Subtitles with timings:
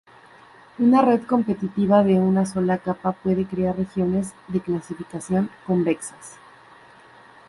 [0.79, 6.37] Una red competitiva de una sola capa puede crear regiones de clasificación convexas.